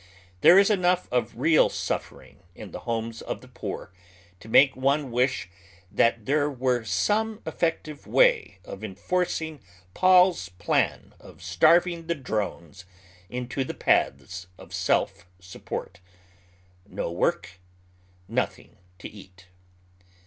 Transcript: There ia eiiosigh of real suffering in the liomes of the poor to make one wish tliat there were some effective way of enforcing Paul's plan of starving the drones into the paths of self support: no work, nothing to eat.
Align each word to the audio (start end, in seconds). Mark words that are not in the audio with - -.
There 0.39 0.57
ia 0.57 0.65
eiiosigh 0.65 1.07
of 1.11 1.37
real 1.37 1.69
suffering 1.69 2.39
in 2.55 2.71
the 2.71 2.79
liomes 2.79 3.21
of 3.21 3.41
the 3.41 3.47
poor 3.47 3.93
to 4.39 4.49
make 4.49 4.75
one 4.75 5.11
wish 5.11 5.47
tliat 5.93 6.25
there 6.25 6.49
were 6.49 6.83
some 6.83 7.39
effective 7.45 8.07
way 8.07 8.57
of 8.65 8.83
enforcing 8.83 9.61
Paul's 9.93 10.49
plan 10.49 11.13
of 11.19 11.43
starving 11.43 12.07
the 12.07 12.15
drones 12.15 12.85
into 13.29 13.63
the 13.63 13.75
paths 13.75 14.47
of 14.57 14.73
self 14.73 15.27
support: 15.39 15.99
no 16.87 17.11
work, 17.11 17.59
nothing 18.27 18.77
to 18.97 19.07
eat. 19.07 19.49